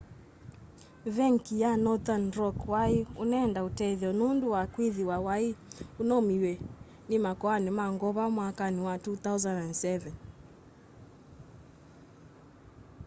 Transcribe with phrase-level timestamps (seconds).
[1.15, 5.47] venki wa nothern rock wai unenda utethyo nundu wa kwithiwa wai
[6.01, 6.53] unaumiw'a
[7.09, 10.11] ni makoani ma ngova mwakani wa 2007